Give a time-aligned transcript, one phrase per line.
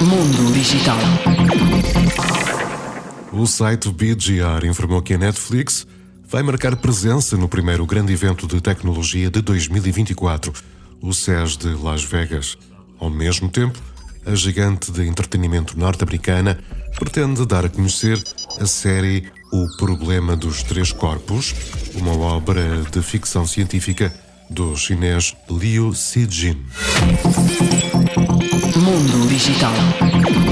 [0.00, 0.96] Mundo Digital.
[3.32, 5.86] O site BGR informou que a Netflix
[6.28, 10.52] vai marcar presença no primeiro grande evento de tecnologia de 2024,
[11.00, 12.56] o CES de Las Vegas.
[12.98, 13.78] Ao mesmo tempo,
[14.26, 16.58] a gigante de entretenimento norte-americana
[16.96, 18.22] pretende dar a conhecer
[18.60, 21.54] a série O Problema dos Três Corpos,
[21.94, 24.12] uma obra de ficção científica
[24.50, 26.62] do chinês Liu Xijin.
[28.94, 30.43] 今度売りし。